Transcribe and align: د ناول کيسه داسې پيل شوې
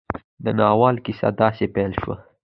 د 0.43 0.45
ناول 0.59 0.95
کيسه 1.05 1.29
داسې 1.39 1.65
پيل 1.73 1.91
شوې 2.01 2.15